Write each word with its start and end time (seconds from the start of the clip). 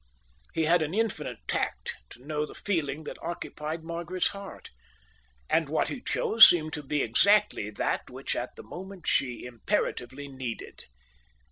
He 0.55 0.63
had 0.63 0.81
an 0.81 0.95
infinite 0.95 1.37
tact 1.47 1.95
to 2.09 2.25
know 2.25 2.43
the 2.47 2.55
feeling 2.55 3.03
that 3.03 3.21
occupied 3.21 3.83
Margaret's 3.83 4.29
heart, 4.29 4.71
and 5.47 5.69
what 5.69 5.89
he 5.89 6.01
chose 6.01 6.49
seemed 6.49 6.73
to 6.73 6.81
be 6.81 7.03
exactly 7.03 7.69
that 7.69 8.09
which 8.09 8.35
at 8.35 8.55
the 8.55 8.63
moment 8.63 9.05
she 9.05 9.45
imperatively 9.45 10.27
needed. 10.27 10.85